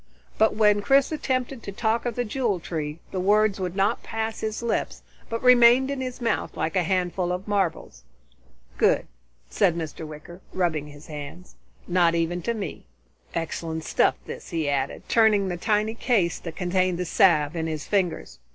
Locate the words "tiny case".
15.57-16.39